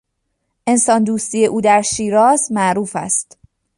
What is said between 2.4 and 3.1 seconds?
معروف